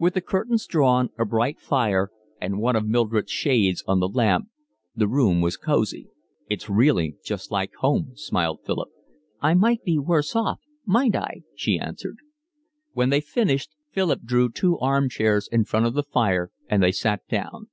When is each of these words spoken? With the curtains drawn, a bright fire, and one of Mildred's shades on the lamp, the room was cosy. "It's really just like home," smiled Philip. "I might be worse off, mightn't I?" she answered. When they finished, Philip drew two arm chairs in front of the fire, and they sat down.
With 0.00 0.14
the 0.14 0.20
curtains 0.20 0.66
drawn, 0.66 1.10
a 1.16 1.24
bright 1.24 1.60
fire, 1.60 2.10
and 2.40 2.58
one 2.58 2.74
of 2.74 2.88
Mildred's 2.88 3.30
shades 3.30 3.84
on 3.86 4.00
the 4.00 4.08
lamp, 4.08 4.48
the 4.96 5.06
room 5.06 5.40
was 5.40 5.56
cosy. 5.56 6.08
"It's 6.48 6.68
really 6.68 7.14
just 7.22 7.52
like 7.52 7.72
home," 7.74 8.16
smiled 8.16 8.62
Philip. 8.66 8.88
"I 9.40 9.54
might 9.54 9.84
be 9.84 9.96
worse 9.96 10.34
off, 10.34 10.58
mightn't 10.86 11.22
I?" 11.22 11.42
she 11.54 11.78
answered. 11.78 12.16
When 12.94 13.10
they 13.10 13.20
finished, 13.20 13.70
Philip 13.92 14.22
drew 14.24 14.50
two 14.50 14.76
arm 14.80 15.08
chairs 15.08 15.48
in 15.52 15.62
front 15.64 15.86
of 15.86 15.94
the 15.94 16.02
fire, 16.02 16.50
and 16.68 16.82
they 16.82 16.90
sat 16.90 17.20
down. 17.28 17.68